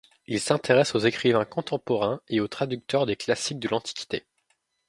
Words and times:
Il 0.25 0.39
s'intéresse 0.39 0.95
aux 0.95 1.05
écrivains 1.05 1.45
contemporains 1.45 2.21
et 2.27 2.39
aux 2.39 2.47
traducteurs 2.47 3.05
des 3.05 3.15
classiques 3.15 3.59
de 3.59 3.67
l'Antiquité. 3.67 4.25